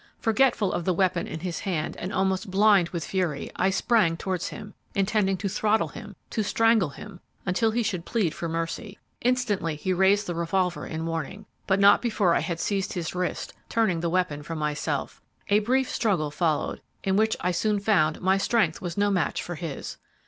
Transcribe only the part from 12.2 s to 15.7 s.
I had seized his wrist, turning the weapon from myself. A